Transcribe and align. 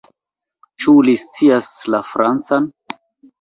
Ĉu 0.85 0.95
li 1.07 1.15
scias 1.23 1.69
la 1.97 2.01
Francan? 2.15 2.73